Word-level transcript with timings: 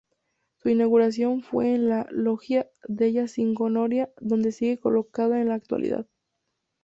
Su 0.57 0.69
inauguración 0.69 1.43
fue 1.43 1.75
en 1.75 1.87
la 1.87 2.07
"Loggia 2.09 2.67
della 2.87 3.27
Signoria," 3.27 4.09
donde 4.19 4.51
sigue 4.51 4.79
colocada 4.79 5.39
en 5.39 5.49
la 5.49 5.53
actualidad. 5.53 6.07